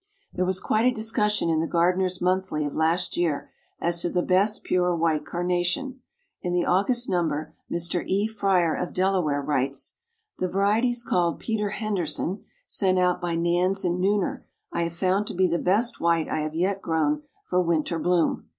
[0.33, 4.23] There was quite a discussion in the Gardener's Monthly of last year as to the
[4.23, 5.99] best pure White Carnation.
[6.41, 8.03] In the August number, Mr.
[8.07, 8.25] E.
[8.25, 9.97] Fryer of Delaware writes:
[10.39, 14.43] "The varieties called Peter Henderson, sent out by Nanz and Neuner
[14.73, 18.47] I have found to be the best white I have yet grown for winter bloom.